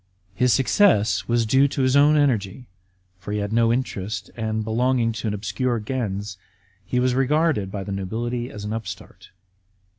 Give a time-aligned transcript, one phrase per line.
[0.33, 2.65] His success was due to his own energy,
[3.19, 6.39] for he had no interest, and, belonging to an obscure gens,
[6.83, 9.29] he was regarded by the nobility as an upstart.